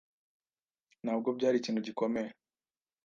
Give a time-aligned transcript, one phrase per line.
[1.03, 2.29] Ntabwo byari ikintu gikomeye.